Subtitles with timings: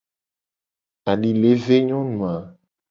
[1.11, 2.33] Ali le ve nyonu a.